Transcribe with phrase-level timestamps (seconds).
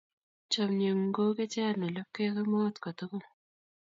[0.51, 3.25] Chomye ng'ung' kou kecheyat ne lapkeei kemout tukul.